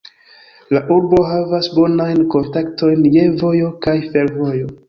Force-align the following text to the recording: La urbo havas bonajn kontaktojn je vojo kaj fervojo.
La 0.77 0.81
urbo 0.95 1.19
havas 1.33 1.69
bonajn 1.79 2.23
kontaktojn 2.37 3.07
je 3.17 3.27
vojo 3.45 3.71
kaj 3.89 3.99
fervojo. 4.11 4.77